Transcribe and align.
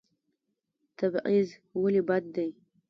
تبعیض 0.99 1.49
ولې 1.81 2.01
بد 2.07 2.23
دی؟ 2.35 2.49